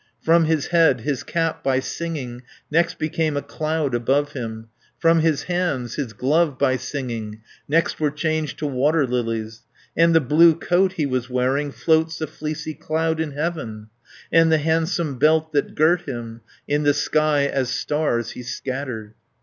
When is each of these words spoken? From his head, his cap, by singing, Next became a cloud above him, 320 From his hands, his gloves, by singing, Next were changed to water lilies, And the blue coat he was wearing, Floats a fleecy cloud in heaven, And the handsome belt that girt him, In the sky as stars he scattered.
From 0.19 0.45
his 0.45 0.69
head, 0.69 1.01
his 1.01 1.21
cap, 1.21 1.63
by 1.63 1.79
singing, 1.79 2.41
Next 2.71 2.97
became 2.97 3.37
a 3.37 3.41
cloud 3.43 3.93
above 3.93 4.31
him, 4.31 4.69
320 4.99 4.99
From 4.99 5.19
his 5.19 5.43
hands, 5.43 5.93
his 5.93 6.13
gloves, 6.13 6.55
by 6.57 6.75
singing, 6.75 7.41
Next 7.67 7.99
were 7.99 8.09
changed 8.09 8.57
to 8.57 8.65
water 8.65 9.05
lilies, 9.05 9.61
And 9.95 10.15
the 10.15 10.19
blue 10.19 10.55
coat 10.55 10.93
he 10.93 11.05
was 11.05 11.29
wearing, 11.29 11.71
Floats 11.71 12.19
a 12.19 12.25
fleecy 12.25 12.73
cloud 12.73 13.19
in 13.19 13.33
heaven, 13.33 13.89
And 14.31 14.51
the 14.51 14.57
handsome 14.57 15.19
belt 15.19 15.53
that 15.53 15.75
girt 15.75 16.01
him, 16.09 16.41
In 16.67 16.81
the 16.81 16.95
sky 16.95 17.45
as 17.45 17.69
stars 17.69 18.31
he 18.31 18.41
scattered. 18.41 19.13